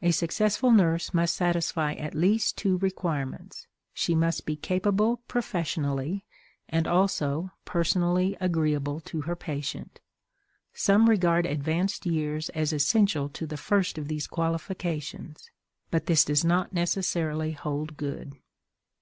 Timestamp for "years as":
12.06-12.72